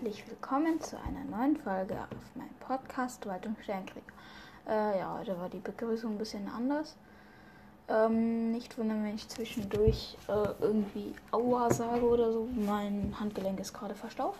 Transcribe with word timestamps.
Und 0.00 0.06
herzlich 0.06 0.30
willkommen 0.30 0.80
zu 0.80 0.96
einer 0.96 1.24
neuen 1.24 1.56
Folge 1.58 1.94
auf 1.94 2.34
meinem 2.34 2.54
Podcast 2.60 3.26
Waldung 3.26 3.54
Sternkrieger. 3.62 4.00
Äh, 4.66 4.98
ja, 4.98 5.18
heute 5.18 5.38
war 5.38 5.50
die 5.50 5.58
Begrüßung 5.58 6.12
ein 6.12 6.18
bisschen 6.18 6.48
anders. 6.48 6.96
Ähm, 7.86 8.50
nicht 8.50 8.78
wundern, 8.78 9.04
wenn 9.04 9.14
ich 9.14 9.28
zwischendurch 9.28 10.16
äh, 10.28 10.48
irgendwie 10.62 11.14
Aua 11.32 11.70
sage 11.70 12.08
oder 12.08 12.32
so. 12.32 12.48
Mein 12.54 13.14
Handgelenk 13.20 13.60
ist 13.60 13.74
gerade 13.74 13.94
verstaucht. 13.94 14.38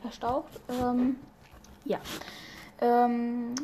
verstaucht. 0.00 0.60
Ähm, 0.70 1.16
ja. 1.84 1.98
Ähm, 2.80 3.54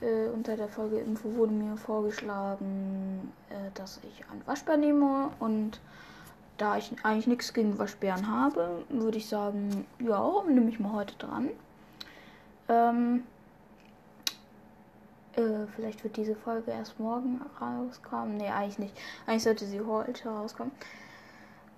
äh, 0.00 0.28
unter 0.30 0.56
der 0.56 0.68
Folge 0.68 0.98
Info 0.98 1.32
wurde 1.34 1.52
mir 1.52 1.76
vorgeschlagen, 1.76 3.32
äh, 3.50 3.70
dass 3.74 4.00
ich 4.02 4.24
ein 4.32 4.42
Waschbär 4.44 4.76
nehme 4.76 5.30
und 5.38 5.78
da 6.58 6.76
ich 6.76 6.92
eigentlich 7.02 7.26
nichts 7.26 7.52
gegen 7.52 7.78
Waschbären 7.78 8.30
habe, 8.30 8.84
würde 8.88 9.18
ich 9.18 9.28
sagen, 9.28 9.86
ja, 9.98 10.42
nehme 10.48 10.70
ich 10.70 10.80
mal 10.80 10.92
heute 10.92 11.14
dran. 11.16 11.50
Ähm, 12.68 13.24
äh, 15.34 15.66
vielleicht 15.74 16.02
wird 16.02 16.16
diese 16.16 16.34
Folge 16.34 16.70
erst 16.70 16.98
morgen 16.98 17.40
rauskommen. 17.60 18.36
Nee, 18.36 18.48
eigentlich 18.48 18.78
nicht. 18.78 18.98
Eigentlich 19.26 19.42
sollte 19.42 19.66
sie 19.66 19.80
heute 19.80 20.28
rauskommen. 20.28 20.72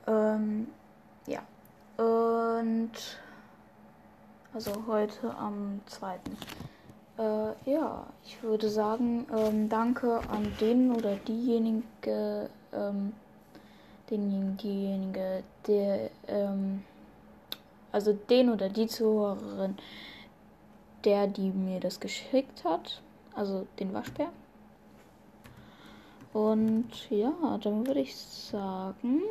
Ähm, 0.06 0.68
ja. 1.26 1.40
Und 1.96 2.92
also 4.54 4.72
heute 4.86 5.34
am 5.36 5.80
2. 5.86 6.14
Äh, 7.18 7.70
ja, 7.70 8.06
ich 8.24 8.42
würde 8.42 8.70
sagen, 8.70 9.26
ähm, 9.36 9.68
danke 9.68 10.20
an 10.30 10.52
den 10.60 10.92
oder 10.92 11.16
diejenige, 11.16 12.48
ähm, 12.72 13.12
diejenige, 14.10 15.42
der, 15.66 16.10
ähm, 16.26 16.84
also 17.92 18.12
den 18.12 18.50
oder 18.50 18.68
die 18.68 18.86
Zuhörerin, 18.86 19.76
der, 21.04 21.26
die 21.26 21.50
mir 21.50 21.80
das 21.80 22.00
geschickt 22.00 22.64
hat, 22.64 23.02
also 23.34 23.66
den 23.78 23.92
Waschbär. 23.92 24.30
Und 26.32 27.10
ja, 27.10 27.32
dann 27.62 27.86
würde 27.86 28.00
ich 28.00 28.16
sagen, 28.16 29.22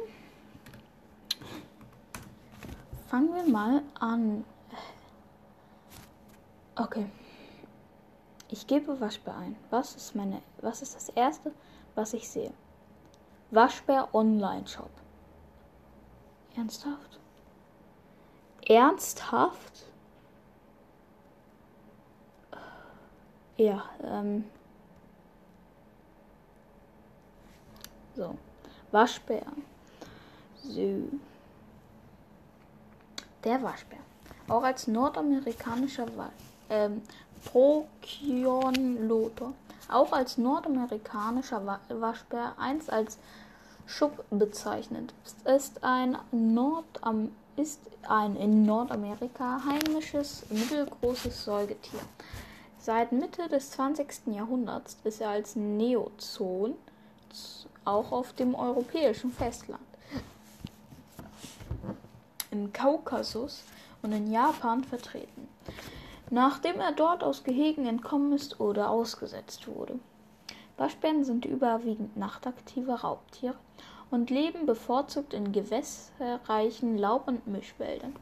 fangen 3.08 3.34
wir 3.34 3.52
mal 3.52 3.82
an. 4.00 4.44
Okay. 6.76 7.06
Ich 8.50 8.66
gebe 8.66 9.00
Waschbär 9.02 9.36
ein. 9.38 9.56
Was 9.70 9.96
ist 9.96 10.16
meine, 10.16 10.42
was 10.62 10.82
ist 10.82 10.96
das 10.96 11.10
erste, 11.10 11.52
was 11.96 12.14
ich 12.14 12.30
sehe? 12.30 12.54
Waschbär 13.52 14.14
Online 14.14 14.68
Shop. 14.68 14.90
Ernsthaft? 16.56 17.20
Ernsthaft? 18.68 19.86
Ja, 23.56 23.84
ähm. 24.04 24.44
So. 28.16 28.38
Waschbär. 28.92 29.46
So. 30.64 31.04
Der 33.44 33.62
Waschbär. 33.64 34.00
Auch 34.48 34.64
als 34.64 34.88
nordamerikanischer 34.88 36.08
ähm, 36.70 37.02
Procyon 37.46 39.08
auch 39.90 40.12
als 40.12 40.38
nordamerikanischer 40.38 41.80
Waschbär, 41.90 42.54
einst 42.58 42.92
als 42.92 43.18
Schub 43.86 44.26
bezeichnet, 44.30 45.14
ist 45.46 45.84
ein, 45.84 46.18
Nordam 46.32 47.32
ist 47.56 47.80
ein 48.08 48.36
in 48.36 48.66
Nordamerika 48.66 49.62
heimisches 49.66 50.46
mittelgroßes 50.50 51.46
Säugetier. 51.46 52.02
Seit 52.80 53.12
Mitte 53.12 53.48
des 53.50 53.72
20. 53.72 54.28
Jahrhunderts 54.28 54.98
ist 55.04 55.22
er 55.22 55.30
als 55.30 55.56
Neozoon 55.56 56.76
auch 57.86 58.12
auf 58.12 58.34
dem 58.34 58.56
europäischen 58.56 59.32
Festland, 59.32 59.82
im 62.52 62.72
Kaukasus 62.74 63.64
und 64.02 64.12
in 64.12 64.32
Japan 64.32 64.84
vertreten 64.84 65.48
nachdem 66.30 66.80
er 66.80 66.92
dort 66.92 67.24
aus 67.24 67.44
Gehegen 67.44 67.86
entkommen 67.86 68.34
ist 68.34 68.60
oder 68.60 68.90
ausgesetzt 68.90 69.68
wurde. 69.68 70.00
Waschbären 70.78 71.24
sind 71.24 71.46
überwiegend 71.46 72.18
nachtaktive 72.18 73.02
Raubtiere 73.02 73.56
und 74.12 74.30
leben 74.30 74.66
bevorzugt 74.66 75.34
in 75.34 75.52
gewässerreichen 75.52 76.98
Laub- 76.98 77.28
und 77.28 77.48
Mischwäldern. 77.48 78.16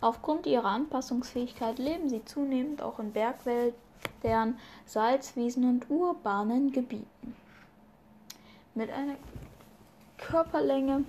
Aufgrund 0.00 0.46
ihrer 0.46 0.68
Anpassungsfähigkeit 0.68 1.78
leben 1.78 2.08
sie 2.08 2.24
zunehmend 2.24 2.80
auch 2.80 2.98
in 2.98 3.12
Bergwäldern, 3.12 4.58
Salzwiesen 4.86 5.68
und 5.68 5.90
urbanen 5.90 6.72
Gebieten. 6.72 7.36
Mit 8.74 8.90
einer 8.90 9.16
Körperlänge 10.16 11.04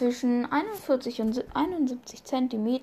zwischen 0.00 0.50
41 0.50 1.20
und 1.20 1.44
71 1.54 2.24
cm 2.24 2.80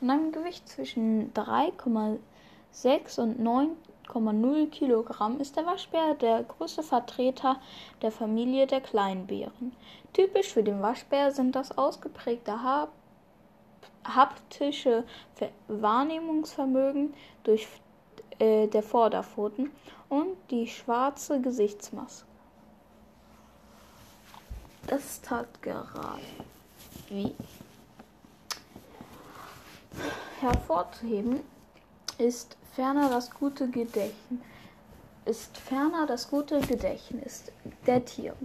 und 0.00 0.10
einem 0.10 0.32
Gewicht 0.32 0.66
zwischen 0.66 1.30
3,6 1.34 3.20
und 3.20 3.38
9,0 4.08 4.70
Kilogramm 4.70 5.40
ist 5.40 5.56
der 5.56 5.66
Waschbär 5.66 6.14
der 6.14 6.42
größte 6.44 6.82
Vertreter 6.82 7.60
der 8.00 8.10
Familie 8.10 8.66
der 8.66 8.80
Kleinbären. 8.80 9.76
Typisch 10.14 10.54
für 10.54 10.62
den 10.62 10.80
Waschbär 10.80 11.32
sind 11.32 11.54
das 11.54 11.76
ausgeprägte 11.76 12.58
haptische 14.04 15.04
Wahrnehmungsvermögen 15.68 17.12
durch 17.42 17.68
äh, 18.38 18.68
der 18.68 18.82
Vorderpfoten 18.82 19.70
und 20.08 20.34
die 20.50 20.66
schwarze 20.66 21.42
Gesichtsmaske. 21.42 22.26
Das 24.86 25.20
tat 25.20 25.60
gerade. 25.60 26.53
Wie? 27.08 27.34
Hervorzuheben 30.40 31.40
ist 32.18 32.56
ferner 32.74 33.08
das 33.08 33.30
gute 33.30 33.68
Gedächtnis 33.68 34.40
ist 35.24 35.56
ferner 35.56 36.06
das 36.06 36.28
gute 36.28 36.60
Gedächtnis 36.60 37.44
der 37.86 38.04
Tiere, 38.04 38.36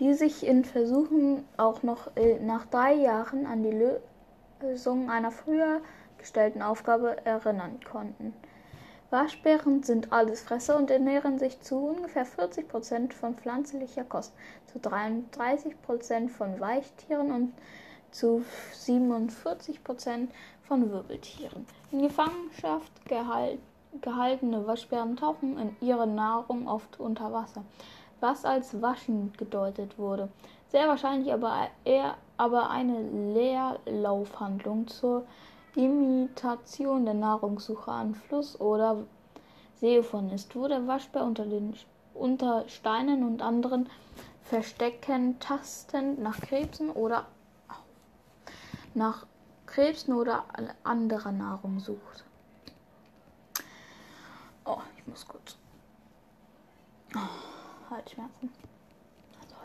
die 0.00 0.14
sich 0.14 0.44
in 0.44 0.64
Versuchen 0.64 1.44
auch 1.56 1.82
noch 1.82 2.16
äh, 2.16 2.40
nach 2.40 2.66
drei 2.66 2.94
Jahren 2.94 3.46
an 3.46 3.62
die 3.62 3.90
Lösung 4.60 5.10
einer 5.10 5.30
früher 5.30 5.80
gestellten 6.18 6.62
Aufgabe 6.62 7.24
erinnern 7.24 7.78
konnten. 7.88 8.34
Waschbären 9.10 9.84
sind 9.84 10.12
Allesfresser 10.12 10.76
und 10.76 10.90
ernähren 10.90 11.38
sich 11.38 11.60
zu 11.60 11.76
ungefähr 11.76 12.24
40 12.24 12.66
Prozent 12.66 13.14
von 13.14 13.36
pflanzlicher 13.36 14.02
Kost, 14.02 14.32
zu 14.72 14.80
33 14.80 15.80
Prozent 15.82 16.32
von 16.32 16.58
Weichtieren 16.58 17.30
und 17.30 17.52
zu 18.14 18.44
47 18.72 19.82
Prozent 19.82 20.32
von 20.62 20.90
Wirbeltieren. 20.90 21.66
In 21.90 22.02
Gefangenschaft 22.02 23.04
gehalt, 23.06 23.58
gehaltene 24.00 24.66
Waschbären 24.66 25.16
tauchen 25.16 25.58
in 25.58 25.76
ihre 25.80 26.06
Nahrung 26.06 26.68
oft 26.68 26.98
unter 27.00 27.32
Wasser, 27.32 27.64
was 28.20 28.44
als 28.44 28.80
Waschen 28.80 29.32
gedeutet 29.36 29.98
wurde. 29.98 30.28
Sehr 30.68 30.88
wahrscheinlich 30.88 31.32
aber 31.32 31.68
eher 31.84 32.16
aber 32.36 32.70
eine 32.70 33.00
Leerlaufhandlung 33.34 34.88
zur 34.88 35.24
Imitation 35.76 37.04
der 37.04 37.14
Nahrungssuche 37.14 37.90
an 37.90 38.14
Fluss 38.14 38.60
oder 38.60 39.04
Seeufer 39.80 40.22
ist, 40.32 40.54
wo 40.56 40.66
der 40.68 40.86
Waschbär 40.86 41.24
unter, 41.24 41.44
den, 41.44 41.74
unter 42.14 42.68
Steinen 42.68 43.24
und 43.24 43.42
anderen 43.42 43.88
Verstecken 44.42 45.38
tastend 45.40 46.20
nach 46.20 46.40
Krebsen 46.40 46.90
oder 46.90 47.26
nach 48.94 49.26
Krebsen 49.66 50.14
oder 50.14 50.44
anderer 50.82 51.32
Nahrung 51.32 51.80
sucht. 51.80 52.24
Oh, 54.64 54.80
ich 54.96 55.06
muss 55.06 55.26
kurz. 55.26 55.56
Oh, 57.14 57.90
Halsschmerzen. 57.90 58.50
Also, 59.40 59.56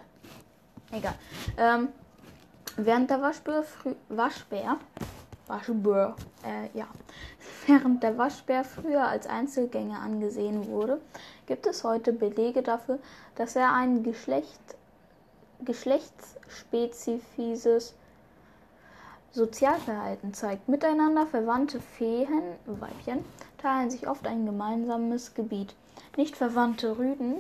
egal. 0.91 1.15
Ähm, 1.57 1.89
während 2.75 3.09
der 3.09 3.21
Waschbär, 3.21 3.63
Waschbär 4.09 4.77
Waschbär, 5.49 6.15
äh, 6.45 6.69
ja. 6.77 6.87
Während 7.67 8.03
der 8.03 8.17
Waschbär 8.17 8.63
früher 8.63 9.05
als 9.07 9.27
Einzelgänger 9.27 9.99
angesehen 9.99 10.67
wurde, 10.67 11.01
gibt 11.47 11.65
es 11.65 11.83
heute 11.83 12.13
Belege 12.13 12.61
dafür, 12.61 12.99
dass 13.35 13.55
er 13.55 13.73
ein 13.73 14.03
Geschlecht, 14.03 14.61
geschlechtsspezifisches 15.65 17.95
Sozialverhalten 19.31 20.33
zeigt. 20.33 20.67
Miteinander 20.67 21.27
verwandte 21.27 21.79
Feen, 21.79 22.41
Weibchen, 22.65 23.23
teilen 23.57 23.91
sich 23.91 24.07
oft 24.07 24.25
ein 24.25 24.45
gemeinsames 24.45 25.33
Gebiet. 25.33 25.75
Nicht 26.17 26.35
verwandte 26.35 26.97
Rüden, 26.97 27.35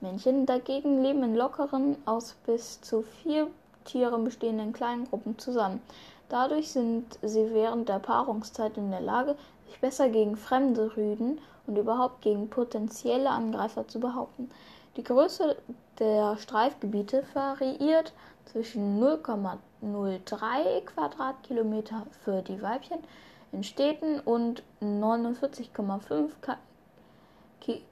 Männchen 0.00 0.46
dagegen 0.46 1.02
leben 1.02 1.22
in 1.22 1.34
lockeren, 1.34 1.96
aus 2.06 2.34
bis 2.46 2.80
zu 2.80 3.02
vier 3.02 3.48
Tieren 3.84 4.24
bestehenden 4.24 4.72
kleinen 4.72 5.08
Gruppen 5.08 5.38
zusammen. 5.38 5.80
Dadurch 6.28 6.72
sind 6.72 7.18
sie 7.22 7.52
während 7.54 7.88
der 7.88 7.98
Paarungszeit 7.98 8.76
in 8.76 8.90
der 8.90 9.00
Lage, 9.00 9.36
sich 9.66 9.80
besser 9.80 10.08
gegen 10.08 10.36
fremde 10.36 10.96
Rüden 10.96 11.40
und 11.66 11.76
überhaupt 11.76 12.22
gegen 12.22 12.50
potenzielle 12.50 13.30
Angreifer 13.30 13.86
zu 13.86 14.00
behaupten. 14.00 14.50
Die 14.96 15.04
Größe 15.04 15.56
der 15.98 16.36
Streifgebiete 16.38 17.24
variiert 17.34 18.12
zwischen 18.46 18.98
0,03 19.82 20.84
Quadratkilometer 20.84 22.06
für 22.24 22.42
die 22.42 22.60
Weibchen 22.62 22.98
in 23.52 23.62
Städten 23.62 24.20
und 24.20 24.62
49,5 24.82 26.30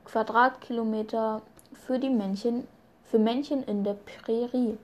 Quadratkilometer 0.05 1.43
für 1.73 1.99
die 1.99 2.11
Männchen, 2.11 2.67
für 3.05 3.19
Männchen 3.19 3.63
in 3.65 3.85
der 3.85 3.95
Prärie. 3.95 4.79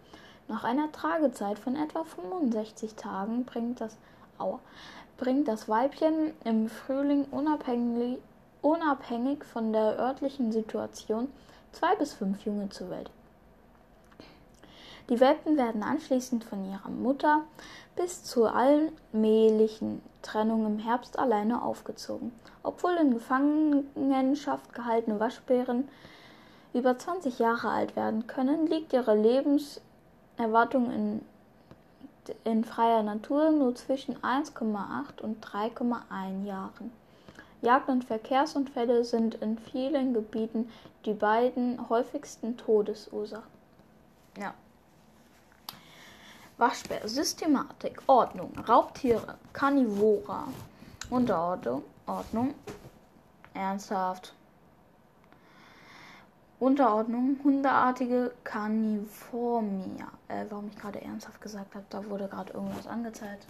Nach 0.48 0.64
einer 0.64 0.90
Tragezeit 0.90 1.58
von 1.58 1.76
etwa 1.76 2.04
65 2.04 2.94
Tagen 2.94 3.44
bringt 3.44 3.80
das, 3.80 3.96
aua, 4.38 4.58
bringt 5.16 5.46
das 5.48 5.68
Weibchen 5.68 6.32
im 6.44 6.68
Frühling 6.68 7.24
unabhängig, 7.30 8.18
unabhängig 8.62 9.44
von 9.44 9.72
der 9.72 9.98
örtlichen 9.98 10.50
Situation 10.50 11.28
zwei 11.72 11.94
bis 11.96 12.14
fünf 12.14 12.44
Junge 12.44 12.68
zur 12.70 12.90
Welt. 12.90 13.10
Die 15.10 15.18
Welpen 15.18 15.56
werden 15.56 15.82
anschließend 15.82 16.44
von 16.44 16.64
ihrer 16.70 16.88
Mutter 16.88 17.42
bis 17.96 18.22
zur 18.22 18.54
allmählichen 18.54 20.00
Trennung 20.22 20.64
im 20.66 20.78
Herbst 20.78 21.18
alleine 21.18 21.62
aufgezogen. 21.62 22.32
Obwohl 22.62 22.92
in 22.92 23.14
Gefangenschaft 23.14 24.72
gehaltene 24.72 25.18
Waschbären 25.18 25.88
über 26.72 26.96
20 26.96 27.40
Jahre 27.40 27.70
alt 27.70 27.96
werden 27.96 28.28
können, 28.28 28.68
liegt 28.68 28.92
ihre 28.92 29.16
Lebenserwartung 29.16 30.92
in, 30.92 31.22
in 32.44 32.64
freier 32.64 33.02
Natur 33.02 33.50
nur 33.50 33.74
zwischen 33.74 34.16
1,8 34.18 35.20
und 35.22 35.44
3,1 35.44 36.44
Jahren. 36.44 36.92
Jagd- 37.62 37.88
und 37.88 38.04
Verkehrsunfälle 38.04 39.04
sind 39.04 39.34
in 39.34 39.58
vielen 39.58 40.14
Gebieten 40.14 40.70
die 41.04 41.14
beiden 41.14 41.88
häufigsten 41.88 42.56
Todesursachen. 42.56 43.50
Ja. 44.38 44.54
Waschbär, 46.60 47.08
Systematik, 47.08 48.02
Ordnung, 48.06 48.52
Raubtiere, 48.68 49.38
Karnivora, 49.54 50.46
Unterordnung, 51.08 51.82
Ordnung, 52.06 52.54
ernsthaft. 53.54 54.34
Unterordnung, 56.58 57.38
hundeartige 57.42 58.32
Carniformia. 58.44 60.08
Äh, 60.28 60.44
warum 60.50 60.68
ich 60.68 60.76
gerade 60.76 61.00
ernsthaft 61.00 61.40
gesagt 61.40 61.74
habe, 61.74 61.86
da 61.88 62.04
wurde 62.04 62.28
gerade 62.28 62.52
irgendwas 62.52 62.86
angezeigt. 62.86 63.46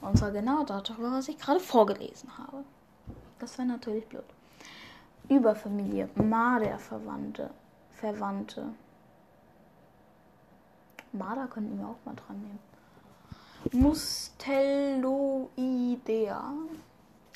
Und 0.00 0.18
zwar 0.18 0.32
genau 0.32 0.64
darüber, 0.64 1.12
was 1.12 1.28
ich 1.28 1.38
gerade 1.38 1.60
vorgelesen 1.60 2.36
habe. 2.36 2.64
Das 3.38 3.56
wäre 3.56 3.68
natürlich 3.68 4.04
blöd. 4.08 4.24
Überfamilie, 5.28 6.08
Marderverwandte, 6.16 7.50
Verwandte. 7.92 8.64
Marder 11.12 11.48
könnten 11.48 11.78
wir 11.78 11.86
auch 11.86 11.98
mal 12.04 12.14
dran 12.14 12.40
nehmen. 12.40 12.58
Mustelloidea. 13.72 16.52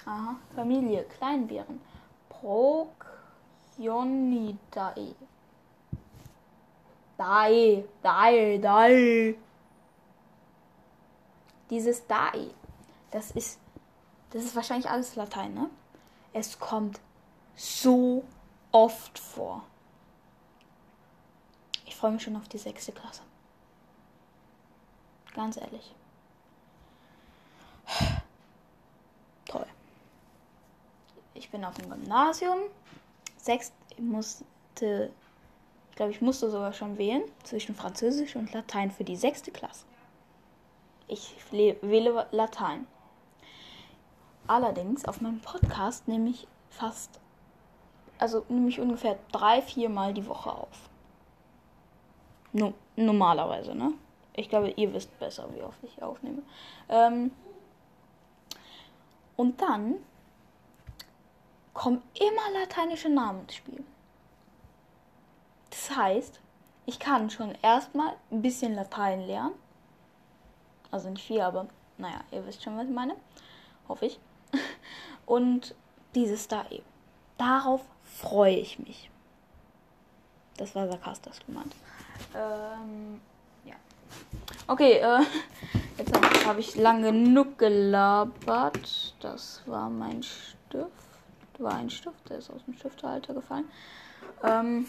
Aha, 0.04 0.36
Familie, 0.54 1.04
Kleinbären. 1.04 1.80
Procyonidae. 2.28 5.14
Dae, 7.16 7.84
Dae, 8.02 8.58
Dae. 8.58 9.38
Dieses 11.70 12.06
Dae, 12.06 12.50
das 13.10 13.30
ist, 13.30 13.58
das 14.30 14.44
ist 14.44 14.54
wahrscheinlich 14.56 14.90
alles 14.90 15.16
Latein, 15.16 15.54
ne? 15.54 15.70
Es 16.32 16.58
kommt 16.58 17.00
so 17.54 18.24
oft 18.72 19.19
vor. 19.19 19.62
Ich 21.86 21.96
freue 21.96 22.12
mich 22.12 22.22
schon 22.22 22.36
auf 22.36 22.48
die 22.48 22.58
sechste 22.58 22.92
Klasse. 22.92 23.22
Ganz 25.34 25.56
ehrlich. 25.56 25.94
Toll. 29.46 29.67
Ich 31.34 31.50
bin 31.50 31.64
auf 31.64 31.75
dem 31.75 31.90
Gymnasium. 31.90 32.58
Sechst, 33.37 33.73
ich 33.90 33.99
musste, 33.99 35.11
ich 35.90 35.96
glaube, 35.96 36.12
ich 36.12 36.20
musste 36.20 36.50
sogar 36.50 36.73
schon 36.73 36.99
wählen 36.99 37.23
zwischen 37.43 37.75
Französisch 37.75 38.37
und 38.37 38.52
Latein 38.52 38.90
für 38.90 39.05
die 39.05 39.17
sechste 39.17 39.50
Klasse. 39.50 39.84
Ich 41.08 41.34
wähle 41.50 42.26
Latein. 42.31 42.87
Allerdings 44.46 45.05
auf 45.05 45.20
meinem 45.20 45.40
Podcast 45.40 46.08
nehme 46.08 46.31
ich 46.31 46.46
fast, 46.70 47.20
also 48.19 48.44
nehme 48.49 48.69
ich 48.69 48.81
ungefähr 48.81 49.19
drei, 49.31 49.62
vier 49.62 49.88
Mal 49.88 50.14
die 50.14 50.26
Woche 50.26 50.52
auf. 50.52 50.90
No, 52.52 52.75
normalerweise, 52.96 53.75
ne? 53.75 53.93
Ich 54.34 54.49
glaube, 54.49 54.70
ihr 54.70 54.93
wisst 54.94 55.19
besser, 55.19 55.49
wie 55.55 55.62
oft 55.62 55.79
ich 55.82 56.02
aufnehme. 56.02 56.43
Ähm, 56.88 57.32
und 59.37 59.61
dann 59.61 59.96
kommen 61.75 62.02
immer 62.14 62.61
lateinische 62.61 63.08
Namen 63.08 63.43
ins 63.43 63.55
Spiel. 63.56 63.84
Das 65.70 65.96
heißt, 65.96 66.40
ich 66.87 66.99
kann 66.99 67.31
schon 67.31 67.55
erstmal 67.62 68.14
ein 68.31 68.43
bisschen 68.43 68.75
Latein 68.75 69.26
lernen. 69.26 69.55
Also 70.90 71.11
nicht 71.11 71.25
viel, 71.25 71.40
aber 71.40 71.67
naja, 71.99 72.20
ihr 72.31 72.46
wisst 72.46 72.62
schon, 72.62 72.76
was 72.76 72.84
ich 72.87 72.94
meine. 72.94 73.17
Hoffe 73.88 74.06
ich. 74.06 74.20
Und 75.26 75.75
dieses 76.14 76.49
da 76.49 76.67
eben. 76.70 76.84
Darauf 77.38 77.82
freue 78.05 78.56
ich 78.56 78.79
mich. 78.79 79.11
Das 80.56 80.75
war 80.75 80.87
sarkastisch 80.87 81.44
gemeint. 81.46 81.75
Ähm. 82.34 83.20
Okay, 84.67 84.94
äh, 84.99 85.20
jetzt 85.99 86.14
habe 86.14 86.47
hab 86.47 86.59
ich 86.59 86.76
lang 86.76 87.03
genug 87.03 87.59
gelabert. 87.59 89.14
Das 89.20 89.62
war 89.67 89.91
mein 89.91 90.22
Stift. 90.22 90.91
War 91.58 91.75
ein 91.75 91.91
Stift, 91.91 92.31
der 92.31 92.39
ist 92.39 92.51
aus 92.51 92.65
dem 92.65 92.75
Stifthalter 92.75 93.34
gefallen. 93.34 93.69
Ähm, 94.43 94.86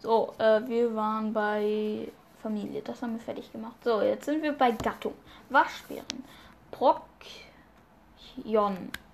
so, 0.00 0.34
äh, 0.38 0.60
wir 0.66 0.94
waren 0.94 1.32
bei 1.32 2.08
Familie. 2.42 2.82
Das 2.82 3.00
haben 3.00 3.14
wir 3.14 3.20
fertig 3.20 3.50
gemacht. 3.52 3.76
So, 3.82 4.02
jetzt 4.02 4.26
sind 4.26 4.42
wir 4.42 4.52
bei 4.52 4.72
Gattung. 4.72 5.14
Waschbären. 5.48 6.24
Prokion. 6.70 7.16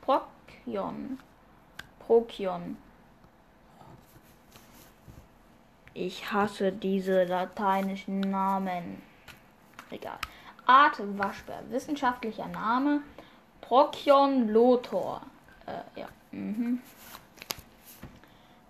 Prokion. 0.01 1.19
Prokion. 2.07 2.77
Ich 5.95 6.33
hasse 6.33 6.73
diese 6.73 7.25
lateinischen 7.25 8.21
Namen. 8.21 9.03
Egal. 9.91 10.19
Art 10.67 11.01
Waschbär. 11.19 11.63
Wissenschaftlicher 11.71 12.49
Name. 12.49 13.03
Prokion 13.61 14.49
lotor. 14.49 15.23
Äh, 15.67 16.01
ja. 16.01 16.09
Mhm. 16.31 16.81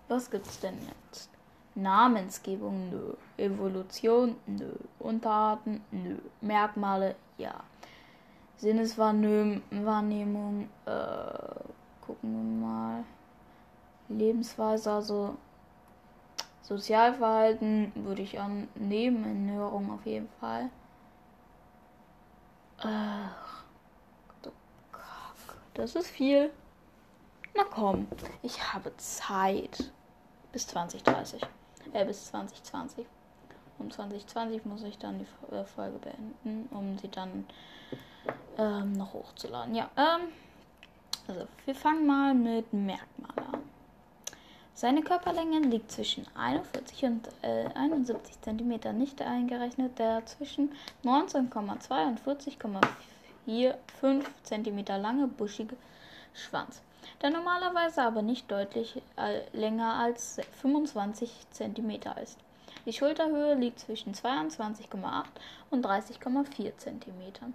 Was 0.07 0.29
gibt's 0.29 0.59
denn 0.59 0.77
jetzt? 0.87 1.29
Namensgebung, 1.75 2.89
nö. 2.89 3.13
Evolution, 3.37 4.35
nö. 4.45 4.73
Unterarten, 4.99 5.81
nö. 5.91 6.17
Merkmale, 6.41 7.15
ja. 7.37 7.53
Sinneswahrnehmung, 8.57 10.67
äh, 10.85 10.91
gucken 12.05 12.33
wir 12.33 12.67
mal. 12.67 13.05
Lebensweise, 14.09 14.91
also 14.91 15.37
Sozialverhalten 16.61 17.91
würde 17.95 18.21
ich 18.21 18.39
annehmen, 18.39 19.23
Ernährung 19.23 19.91
auf 19.91 20.05
jeden 20.05 20.29
Fall. 20.39 20.69
Ach, 22.77 23.63
das 25.73 25.95
ist 25.95 26.07
viel. 26.07 26.51
Na 27.55 27.63
komm, 27.63 28.07
ich 28.41 28.73
habe 28.73 28.95
Zeit. 28.97 29.91
Bis 30.51 30.67
2030. 30.67 31.41
Äh, 31.93 32.05
bis 32.05 32.27
2020. 32.27 33.05
Um 33.79 33.89
2020 33.89 34.65
muss 34.65 34.83
ich 34.83 34.97
dann 34.97 35.19
die 35.19 35.55
äh, 35.55 35.63
Folge 35.65 35.97
beenden, 35.97 36.67
um 36.71 36.97
sie 36.99 37.09
dann 37.09 37.45
ähm, 38.57 38.93
noch 38.93 39.13
hochzuladen. 39.13 39.73
Ja, 39.75 39.89
ähm, 39.95 40.27
also 41.27 41.47
wir 41.65 41.75
fangen 41.75 42.05
mal 42.05 42.33
mit 42.33 42.71
Merkmale 42.73 43.47
an. 43.47 43.50
Seine 44.73 45.03
Körperlänge 45.03 45.59
liegt 45.59 45.91
zwischen 45.91 46.25
41 46.35 47.05
und 47.05 47.27
äh, 47.41 47.65
71 47.75 48.41
cm, 48.41 48.97
nicht 48.97 49.21
eingerechnet 49.21 49.99
der 49.99 50.25
zwischen 50.25 50.71
19,2 51.03 52.07
und 52.07 52.21
40,45 52.21 54.23
cm 54.43 54.85
lange 55.01 55.27
buschige 55.27 55.75
Schwanz, 56.33 56.81
der 57.21 57.31
normalerweise 57.31 58.01
aber 58.01 58.21
nicht 58.21 58.49
deutlich 58.49 59.01
äh, 59.17 59.41
länger 59.55 59.99
als 59.99 60.39
25 60.61 61.29
cm 61.51 61.91
ist. 62.23 62.39
Die 62.85 62.93
Schulterhöhe 62.93 63.55
liegt 63.55 63.79
zwischen 63.79 64.13
22,8 64.13 65.25
und 65.69 65.85
30,4 65.85 66.77
cm. 66.77 67.53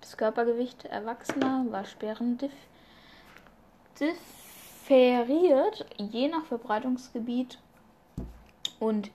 Das 0.00 0.16
Körpergewicht 0.16 0.84
erwachsener 0.84 1.64
Waschbären 1.70 2.38
dif 2.38 2.52
differiert 4.88 5.84
je 5.98 6.28
nach 6.28 6.46
Verbreitungsgebiet 6.46 7.58
und 8.78 9.10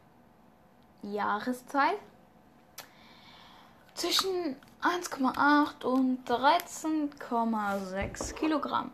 Jahreszeit 1.01 1.97
zwischen 3.95 4.55
1,8 4.81 5.83
und 5.83 6.29
13,6 6.29 8.33
Kilogramm, 8.33 8.91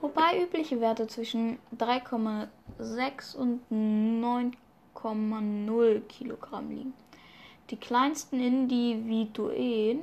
wobei 0.00 0.42
übliche 0.42 0.80
Werte 0.80 1.06
zwischen 1.06 1.58
3,6 1.78 3.36
und 3.36 3.60
9,0 3.70 6.00
Kilogramm 6.02 6.70
liegen. 6.70 6.94
Die 7.70 7.76
kleinsten 7.76 8.40
Individuen 8.40 10.00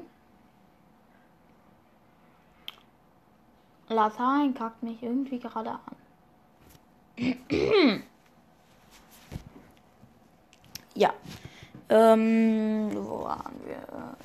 Latein 3.90 4.54
kackt 4.54 4.84
mich 4.84 5.02
irgendwie 5.02 5.40
gerade 5.40 5.72
an. 5.72 5.99
Ja. 10.96 11.14
Ähm, 11.90 12.92
wo 12.94 13.24
waren 13.24 13.60
wir? 13.66 13.80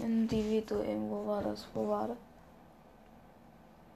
Individuen, 0.04 1.10
wo 1.10 1.26
war 1.26 1.42
das? 1.42 1.66
Wo 1.72 1.88
war 1.88 2.08
das? 2.08 2.16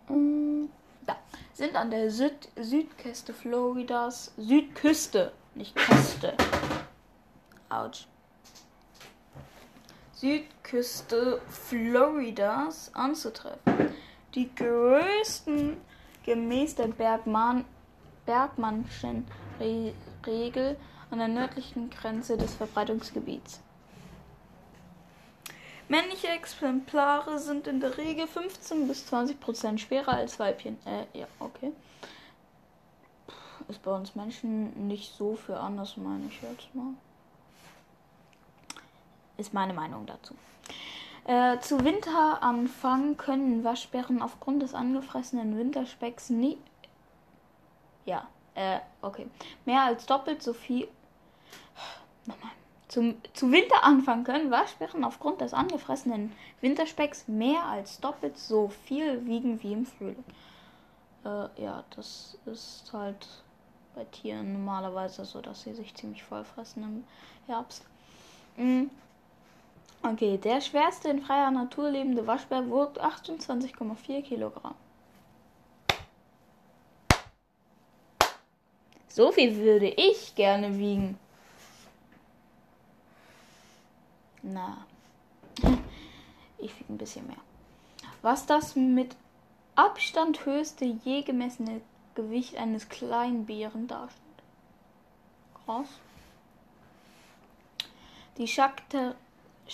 Ähm, 0.08 0.70
da. 1.06 1.16
Sind 1.52 1.74
an 1.76 1.90
der 1.90 2.10
Süd 2.10 2.48
Südküste 2.56 3.34
Floridas. 3.34 4.32
Südküste, 4.36 5.32
nicht 5.54 5.76
Küste. 5.76 6.34
Autsch. 7.68 8.06
Südküste 10.12 11.40
Floridas 11.48 12.90
anzutreffen. 12.94 13.92
Die 14.34 14.54
größten 14.54 15.76
gemäß 16.24 16.74
der 16.74 16.88
Bergmann 16.88 17.64
Bergmannschen 18.28 19.26
Re 19.58 19.94
Regel 20.26 20.76
an 21.10 21.18
der 21.18 21.28
nördlichen 21.28 21.88
Grenze 21.88 22.36
des 22.36 22.54
Verbreitungsgebiets. 22.56 23.60
Männliche 25.88 26.28
Exemplare 26.28 27.38
sind 27.38 27.66
in 27.66 27.80
der 27.80 27.96
Regel 27.96 28.26
15 28.26 28.86
bis 28.86 29.06
20 29.06 29.40
Prozent 29.40 29.80
schwerer 29.80 30.12
als 30.12 30.38
Weibchen. 30.38 30.76
Äh, 30.84 31.06
ja, 31.18 31.26
okay. 31.38 31.72
Ist 33.68 33.82
bei 33.82 33.92
uns 33.92 34.14
Menschen 34.14 34.88
nicht 34.88 35.14
so 35.14 35.34
für 35.34 35.58
anders, 35.58 35.96
meine 35.96 36.26
ich 36.26 36.42
jetzt 36.42 36.74
mal. 36.74 36.92
Ist 39.38 39.54
meine 39.54 39.72
Meinung 39.72 40.04
dazu. 40.04 40.34
Äh, 41.24 41.60
zu 41.60 41.82
Winteranfang 41.82 43.16
können 43.16 43.64
Waschbären 43.64 44.20
aufgrund 44.20 44.60
des 44.60 44.74
angefressenen 44.74 45.56
Winterspecks 45.56 46.28
nie. 46.28 46.58
Ja, 48.08 48.26
äh, 48.54 48.78
okay. 49.02 49.26
Mehr 49.66 49.82
als 49.82 50.06
doppelt 50.06 50.42
so 50.42 50.54
viel 50.54 50.88
Nochmal. 52.26 52.52
Zum, 52.88 53.16
zu 53.34 53.52
Winteranfang 53.52 54.24
können 54.24 54.50
Waschbären 54.50 55.04
aufgrund 55.04 55.42
des 55.42 55.52
angefressenen 55.52 56.32
Winterspecks 56.62 57.28
mehr 57.28 57.62
als 57.64 58.00
doppelt 58.00 58.38
so 58.38 58.68
viel 58.86 59.26
wiegen 59.26 59.62
wie 59.62 59.74
im 59.74 59.84
Frühling. 59.84 60.24
Äh, 61.22 61.62
ja, 61.62 61.84
das 61.94 62.38
ist 62.46 62.90
halt 62.94 63.26
bei 63.94 64.04
Tieren 64.04 64.54
normalerweise 64.54 65.26
so, 65.26 65.42
dass 65.42 65.64
sie 65.64 65.74
sich 65.74 65.94
ziemlich 65.94 66.24
voll 66.24 66.44
fressen 66.44 66.82
im 66.82 67.04
Herbst. 67.46 67.84
Mhm. 68.56 68.88
Okay, 70.02 70.38
der 70.38 70.62
schwerste 70.62 71.10
in 71.10 71.20
freier 71.20 71.50
Natur 71.50 71.90
lebende 71.90 72.26
Waschbär 72.26 72.70
wog 72.70 72.98
28,4 72.98 74.22
Kilogramm. 74.22 74.76
So 79.18 79.32
viel 79.32 79.56
würde 79.56 79.88
ich 79.88 80.36
gerne 80.36 80.78
wiegen. 80.78 81.18
Na, 84.42 84.86
ich 86.58 86.78
wiege 86.78 86.92
ein 86.92 86.98
bisschen 86.98 87.26
mehr. 87.26 87.40
Was 88.22 88.46
das 88.46 88.76
mit 88.76 89.16
Abstand 89.74 90.46
höchste 90.46 90.84
je 90.84 91.22
gemessene 91.22 91.80
Gewicht 92.14 92.58
eines 92.58 92.88
kleinen 92.88 93.44
Bären 93.44 93.88
darstellt. 93.88 94.22
Krass. 95.64 95.88
Die 98.36 98.46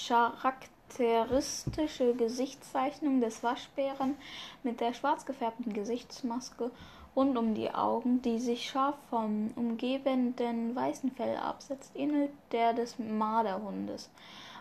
charakteristische 0.08 2.14
Gesichtszeichnung 2.14 3.20
des 3.20 3.42
Waschbären 3.42 4.16
mit 4.62 4.80
der 4.80 4.94
schwarz 4.94 5.26
gefärbten 5.26 5.74
Gesichtsmaske 5.74 6.70
rund 7.16 7.38
um 7.38 7.54
die 7.54 7.70
Augen, 7.70 8.22
die 8.22 8.38
sich 8.38 8.68
scharf 8.68 8.96
vom 9.10 9.50
umgebenden 9.56 10.74
weißen 10.74 11.10
Fell 11.12 11.36
absetzt, 11.36 11.92
ähnelt 11.94 12.30
der 12.52 12.72
des 12.72 12.98
Marderhundes. 12.98 14.10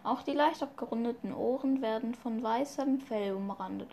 Auch 0.04 0.22
die 0.22 0.34
leicht 0.34 0.62
abgerundeten 0.62 1.34
Ohren 1.34 1.82
werden 1.82 2.14
von 2.14 2.44
weißem 2.44 3.00
Fell 3.00 3.34
umrandet. 3.34 3.90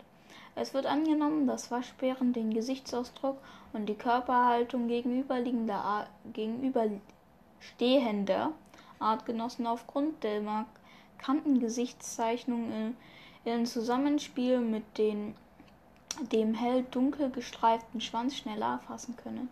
Es 0.55 0.73
wird 0.73 0.85
angenommen, 0.85 1.47
dass 1.47 1.71
Waschbären 1.71 2.33
den 2.33 2.53
Gesichtsausdruck 2.53 3.37
und 3.71 3.87
die 3.87 3.95
Körperhaltung 3.95 4.89
gegenüberliegender 4.89 6.07
gegenüberstehender 6.33 8.51
Artgenossen 8.99 9.65
aufgrund 9.65 10.21
der 10.23 10.41
markanten 10.41 11.59
Gesichtszeichnung 11.59 12.93
in 13.45 13.65
Zusammenspiel 13.65 14.59
mit 14.59 14.97
den, 14.97 15.35
dem 16.31 16.53
hell-dunkel 16.53 17.29
gestreiften 17.29 18.01
Schwanz 18.01 18.35
schneller 18.35 18.73
erfassen 18.73 19.15
können. 19.15 19.49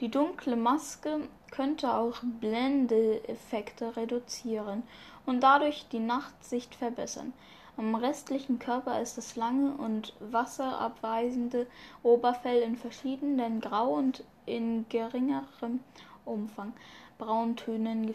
Die 0.00 0.10
dunkle 0.10 0.56
Maske 0.56 1.28
könnte 1.50 1.94
auch 1.94 2.16
Blendeeffekte 2.22 3.96
reduzieren 3.96 4.82
und 5.24 5.40
dadurch 5.42 5.86
die 5.90 6.00
Nachtsicht 6.00 6.74
verbessern. 6.74 7.32
Am 7.78 7.94
restlichen 7.94 8.58
Körper 8.58 9.00
ist 9.00 9.18
das 9.18 9.36
lange 9.36 9.72
und 9.72 10.14
wasserabweisende 10.20 11.66
Oberfell 12.02 12.62
in 12.62 12.76
verschiedenen 12.76 13.60
Grau 13.60 13.94
und 13.94 14.24
in 14.46 14.86
geringerem 14.88 15.80
Umfang 16.24 16.72
Brauntönen, 17.18 18.14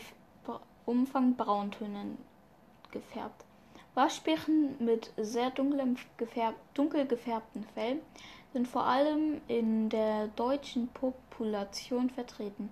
Umfang 0.86 1.36
Brauntönen 1.36 2.18
gefärbt. 2.92 3.46
Waschbären 3.94 4.76
mit 4.80 5.12
sehr 5.18 5.52
gefärb, 6.18 6.56
dunkel 6.74 7.06
gefärbtem 7.06 7.64
Fell 7.74 8.00
sind 8.54 8.68
vor 8.68 8.84
allem 8.84 9.42
in 9.48 9.90
der 9.90 10.28
deutschen 10.36 10.90
Population 10.90 12.10
vertreten 12.10 12.70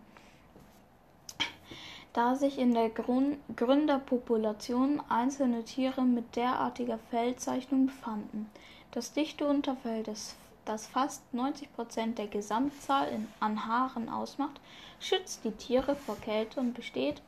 da 2.13 2.35
sich 2.35 2.57
in 2.57 2.73
der 2.73 2.89
Gründerpopulation 2.89 5.01
einzelne 5.09 5.63
Tiere 5.63 6.01
mit 6.01 6.35
derartiger 6.35 6.97
Fellzeichnung 7.09 7.85
befanden. 7.88 8.49
Das 8.91 9.13
dichte 9.13 9.47
Unterfell, 9.47 10.03
das, 10.03 10.35
das 10.65 10.88
fast 10.88 11.21
90 11.33 11.71
Prozent 11.73 12.17
der 12.17 12.27
Gesamtzahl 12.27 13.07
in, 13.09 13.27
an 13.39 13.65
Haaren 13.65 14.09
ausmacht, 14.09 14.59
schützt 14.99 15.45
die 15.45 15.51
Tiere 15.51 15.95
vor 15.95 16.17
Kälte 16.17 16.59
und 16.59 16.73
besteht 16.73 17.21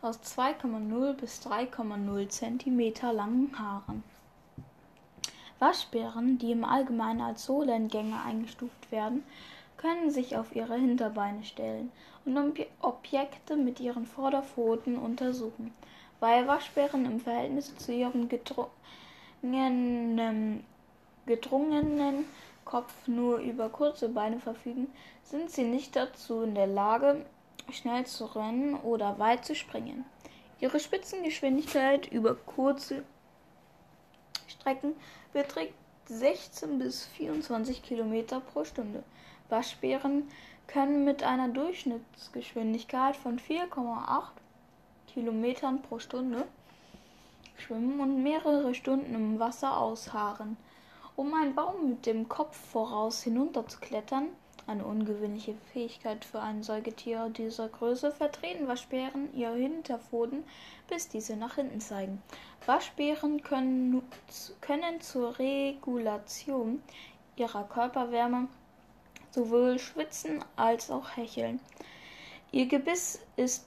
aus 0.00 0.20
2,0 0.20 1.14
bis 1.14 1.42
3,0 1.42 2.28
cm 2.28 2.92
langen 3.12 3.58
Haaren. 3.58 4.04
Waschbären, 5.58 6.38
die 6.38 6.52
im 6.52 6.64
Allgemeinen 6.64 7.20
als 7.20 7.44
Solengänger 7.44 8.24
eingestuft 8.24 8.92
werden, 8.92 9.24
können 9.76 10.10
sich 10.10 10.36
auf 10.36 10.54
ihre 10.54 10.76
Hinterbeine 10.76 11.42
stellen 11.44 11.90
und 12.24 12.60
Objekte 12.80 13.56
mit 13.56 13.80
ihren 13.80 14.06
Vorderpfoten 14.06 14.96
untersuchen. 14.96 15.74
Weil 16.20 16.46
Waschbären 16.46 17.04
im 17.06 17.18
Verhältnis 17.20 17.76
zu 17.76 17.92
ihrem 17.92 18.28
gedrungenen, 18.28 20.64
gedrungenen 21.26 22.24
Kopf 22.64 22.92
nur 23.06 23.38
über 23.38 23.68
kurze 23.68 24.08
Beine 24.08 24.38
verfügen, 24.38 24.86
sind 25.22 25.50
sie 25.50 25.64
nicht 25.64 25.96
dazu 25.96 26.42
in 26.42 26.54
der 26.54 26.68
Lage, 26.68 27.24
schnell 27.72 28.06
zu 28.06 28.26
rennen 28.26 28.74
oder 28.74 29.18
weit 29.18 29.44
zu 29.44 29.54
springen. 29.54 30.04
Ihre 30.60 30.80
Spitzengeschwindigkeit 30.80 32.06
über 32.10 32.34
kurze 32.34 33.04
Strecken 34.48 34.94
beträgt 35.32 35.74
16 36.06 36.78
bis 36.78 37.06
24 37.06 37.82
Kilometer 37.82 38.40
pro 38.40 38.64
Stunde. 38.64 39.04
Waschbären 39.48 40.28
können 40.66 41.04
mit 41.04 41.22
einer 41.22 41.48
Durchschnittsgeschwindigkeit 41.48 43.16
von 43.16 43.38
4,8 43.38 44.24
Kilometern 45.06 45.82
pro 45.82 45.98
Stunde 45.98 46.46
schwimmen 47.60 48.00
und 48.00 48.22
mehrere 48.22 48.74
Stunden 48.74 49.14
im 49.14 49.38
Wasser 49.38 49.78
ausharren. 49.78 50.56
Um 51.16 51.34
einen 51.34 51.54
Baum 51.54 51.90
mit 51.90 52.06
dem 52.06 52.28
Kopf 52.28 52.56
voraus 52.56 53.22
hinunterzuklettern, 53.22 54.28
Eine 54.68 54.84
ungewöhnliche 54.84 55.54
Fähigkeit 55.72 56.26
für 56.26 56.40
ein 56.42 56.62
Säugetier 56.62 57.30
dieser 57.30 57.70
Größe 57.70 58.12
vertreten 58.12 58.68
Waschbären 58.68 59.34
ihre 59.34 59.56
Hinterpfoten, 59.56 60.44
bis 60.88 61.08
diese 61.08 61.36
nach 61.36 61.54
hinten 61.54 61.80
zeigen. 61.80 62.22
Waschbären 62.66 63.42
können, 63.42 64.02
können 64.60 65.00
zur 65.00 65.38
Regulation 65.38 66.82
ihrer 67.36 67.64
Körperwärme 67.64 68.48
sowohl 69.30 69.78
schwitzen 69.78 70.44
als 70.56 70.90
auch 70.90 71.16
hecheln. 71.16 71.60
Ihr 72.52 72.66
Gebiss 72.66 73.20
ist 73.36 73.66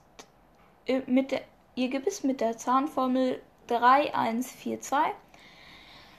äh, 0.85 1.01
mit 1.07 1.31
der, 1.31 1.41
ihr 1.73 1.89
Gebiss 1.89 2.21
mit 2.21 2.41
der 2.41 2.57
Zahnformel 2.57 3.41
3142 3.65 4.97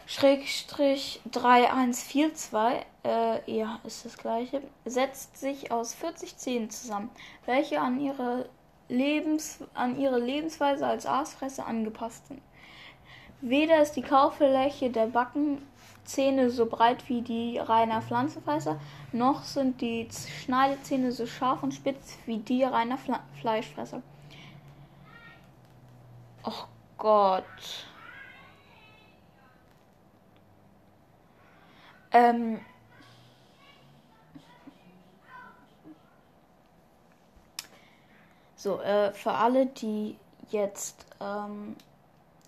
Schrägstrich 0.06 1.20
3142, 1.30 2.86
äh, 3.04 3.50
ja, 3.50 3.80
ist 3.84 4.04
das 4.04 4.16
gleiche, 4.16 4.62
setzt 4.84 5.38
sich 5.38 5.70
aus 5.70 5.94
40 5.94 6.36
Zähnen 6.36 6.70
zusammen, 6.70 7.10
welche 7.46 7.80
an 7.80 8.00
ihre, 8.00 8.48
Lebens, 8.88 9.58
an 9.74 9.98
ihre 9.98 10.18
Lebensweise 10.18 10.86
als 10.86 11.06
Aasfresser 11.06 11.66
angepasst 11.66 12.26
sind. 12.28 12.42
Weder 13.40 13.80
ist 13.82 13.92
die 13.92 14.02
Kaufläche 14.02 14.90
der 14.90 15.06
Backenzähne 15.06 16.50
so 16.50 16.66
breit 16.66 17.08
wie 17.08 17.22
die 17.22 17.58
reiner 17.58 18.02
Pflanzenfresser, 18.02 18.78
noch 19.12 19.44
sind 19.44 19.80
die 19.80 20.08
Schneidezähne 20.44 21.10
so 21.10 21.26
scharf 21.26 21.62
und 21.62 21.74
spitz 21.74 22.18
wie 22.26 22.38
die 22.38 22.62
reiner 22.64 22.98
Fle 22.98 23.18
Fleischfresser. 23.40 24.02
Oh 26.44 26.64
Gott. 26.98 27.44
Ähm, 32.12 32.60
so, 38.56 38.80
äh, 38.80 39.12
für 39.12 39.32
alle, 39.32 39.66
die 39.66 40.16
jetzt, 40.50 41.06
ähm, 41.20 41.76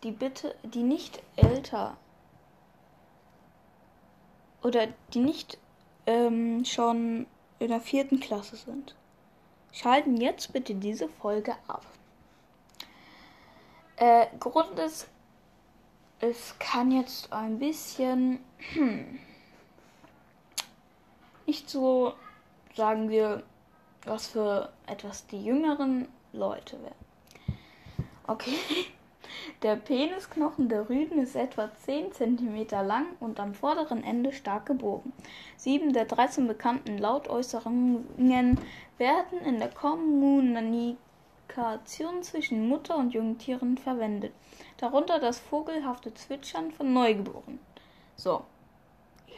die 0.03 0.13
bitte, 0.13 0.55
die 0.63 0.83
nicht 0.83 1.23
älter 1.37 1.97
oder 4.63 4.89
die 5.13 5.21
nicht 5.21 5.59
ähm, 6.07 6.65
schon 6.65 7.27
in 7.59 7.69
der 7.69 7.81
vierten 7.81 8.21
Klasse 8.21 8.57
sind, 8.57 8.95
schalten 9.73 10.17
jetzt 10.19 10.53
bitte 10.53 10.75
diese 10.75 11.09
Folge 11.09 11.55
ab. 11.67 11.85
Äh, 13.97 14.27
Grund 14.39 14.79
ist, 14.79 15.09
es 16.21 16.59
kann 16.59 16.91
jetzt 16.91 17.33
ein 17.33 17.59
bisschen 17.59 18.41
hm, 18.73 19.19
nicht 21.47 21.69
so, 21.69 22.15
sagen 22.75 23.09
wir, 23.09 23.43
was 24.05 24.29
für 24.29 24.71
etwas 24.87 25.27
die 25.27 25.43
jüngeren 25.43 26.09
Leute 26.33 26.79
wären. 26.83 27.59
Okay. 28.27 28.59
Der 29.63 29.77
Penisknochen 29.77 30.69
der 30.69 30.89
Rüden 30.89 31.19
ist 31.19 31.35
etwa 31.35 31.75
10 31.75 32.13
cm 32.13 32.67
lang 32.87 33.07
und 33.21 33.41
am 33.41 33.55
vorderen 33.55 34.05
Ende 34.05 34.33
stark 34.33 34.67
gebogen. 34.67 35.13
Sieben 35.57 35.93
der 35.93 36.05
13 36.05 36.47
bekannten 36.47 36.99
Lautäußerungen 36.99 38.59
werden 38.99 39.39
in 39.41 39.59
der 39.59 39.71
Kommunikation 39.71 40.99
zwischen 42.23 42.69
Mutter 42.69 42.97
und 42.97 43.15
Jungtieren 43.15 43.79
verwendet, 43.79 44.33
darunter 44.77 45.19
das 45.19 45.39
vogelhafte 45.39 46.13
Zwitschern 46.15 46.71
von 46.71 46.93
Neugeborenen. 46.93 47.59
So, 48.17 48.45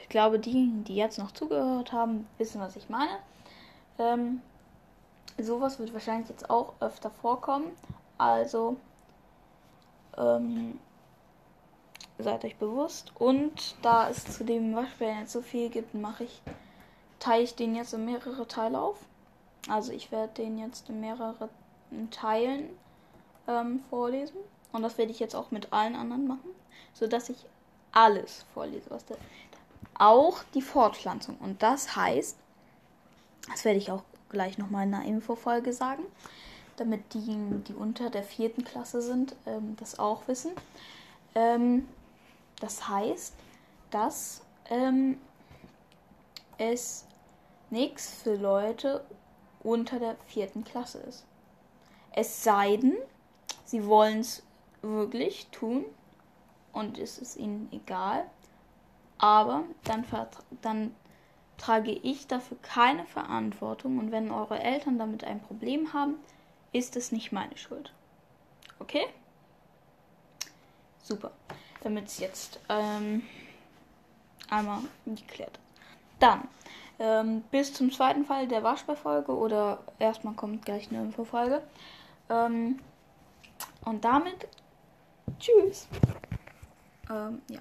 ich 0.07 0.11
glaube, 0.11 0.39
die, 0.39 0.71
die 0.87 0.95
jetzt 0.95 1.19
noch 1.19 1.33
zugehört 1.33 1.91
haben, 1.91 2.29
wissen, 2.39 2.61
was 2.61 2.77
ich 2.77 2.89
meine. 2.89 3.19
Ähm, 3.99 4.41
sowas 5.37 5.81
wird 5.81 5.93
wahrscheinlich 5.93 6.29
jetzt 6.29 6.49
auch 6.49 6.75
öfter 6.79 7.11
vorkommen. 7.11 7.73
Also 8.17 8.77
ähm, 10.17 10.79
seid 12.21 12.45
euch 12.45 12.55
bewusst. 12.55 13.11
Und 13.19 13.75
da 13.83 14.09
es 14.09 14.25
zu 14.25 14.45
dem 14.45 14.77
Waschbären 14.77 15.23
jetzt 15.23 15.33
so 15.33 15.41
viel 15.41 15.71
gibt, 15.71 15.93
mache 15.95 16.23
ich, 16.23 16.41
teile 17.19 17.43
ich 17.43 17.57
den 17.57 17.75
jetzt 17.75 17.93
in 17.93 18.05
mehrere 18.05 18.47
Teile 18.47 18.81
auf. 18.81 18.99
Also 19.69 19.91
ich 19.91 20.13
werde 20.13 20.35
den 20.35 20.57
jetzt 20.57 20.89
in 20.89 21.01
mehrere 21.01 21.49
Teilen 22.13 22.71
ähm, 23.49 23.83
vorlesen. 23.91 24.37
Und 24.71 24.83
das 24.83 24.99
werde 24.99 25.11
ich 25.11 25.19
jetzt 25.19 25.35
auch 25.35 25.51
mit 25.51 25.73
allen 25.73 25.97
anderen 25.97 26.29
machen, 26.29 26.51
sodass 26.95 27.29
ich 27.29 27.45
alles 27.91 28.45
vorlese, 28.55 28.89
was 28.91 29.05
da 29.05 29.17
auch 29.99 30.43
die 30.55 30.63
Fortpflanzung. 30.63 31.37
Und 31.39 31.63
das 31.63 31.97
heißt, 31.97 32.37
das 33.51 33.65
werde 33.65 33.79
ich 33.79 33.91
auch 33.91 34.03
gleich 34.29 34.59
nochmal 34.59 34.87
in 34.87 34.95
einer 34.95 35.05
Infofolge 35.05 35.73
sagen, 35.73 36.05
damit 36.77 37.15
die, 37.15 37.39
die 37.69 37.75
unter 37.75 38.11
der 38.11 38.23
vierten 38.23 38.65
Klasse 38.65 39.01
sind, 39.01 39.35
ähm, 39.47 39.77
das 39.79 39.99
auch 39.99 40.29
wissen. 40.29 40.53
Ähm, 41.35 41.89
das 42.61 42.89
heißt, 42.89 43.35
dass 43.91 44.43
ähm, 44.69 45.19
es 46.59 47.07
nichts 47.71 48.11
für 48.23 48.35
Leute 48.35 49.05
unter 49.63 49.99
der 49.99 50.17
vierten 50.27 50.65
Klasse 50.65 50.99
ist. 50.99 51.25
Es 52.13 52.45
sei 52.45 52.77
denn, 52.77 52.97
sie 53.65 53.87
wollen 53.87 54.21
es 54.21 54.43
wirklich 54.83 55.49
tun 55.49 55.85
und 56.73 56.99
es 56.99 57.19
ist 57.19 57.37
ihnen 57.37 57.69
egal, 57.73 58.27
aber 59.19 59.65
dann, 59.85 60.05
dann 60.63 60.95
trage 61.59 61.91
ich 61.91 62.27
dafür 62.27 62.59
keine 62.63 63.07
Verantwortung 63.07 63.99
und 63.99 64.13
wenn 64.13 64.31
eure 64.31 64.61
Eltern 64.61 64.99
damit 64.99 65.25
ein 65.25 65.41
Problem 65.41 65.93
haben, 65.93 66.17
ist 66.73 66.97
es 66.97 67.13
nicht 67.13 67.33
meine 67.33 67.57
Schuld. 67.57 67.93
Okay? 68.79 69.07
Super. 71.03 71.31
Damit 71.83 72.07
es 72.07 72.19
jetzt 72.19 72.59
ähm, 72.69 73.23
einmal 74.51 74.81
geklärt 75.07 75.57
ist. 75.57 75.61
Dann, 76.19 76.49
ähm, 76.99 77.43
bis 77.51 77.73
zum 77.75 77.93
zweiten 77.93 78.25
Fall 78.25 78.49
der 78.49 78.63
Waschbeifolge 78.63 79.35
oder 79.35 79.79
erstmal 79.99 80.35
kommt 80.35 80.65
gleich 80.65 80.91
eine 80.91 81.03
Infofolge. 81.03 81.63
Ähm, 82.29 82.81
und 83.85 84.05
damit, 84.05 84.49
tschüss. 85.39 85.87
Ähm, 87.11 87.43
ja. 87.49 87.61